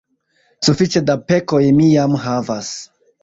[0.67, 2.73] sufiĉe da pekoj mi jam havas.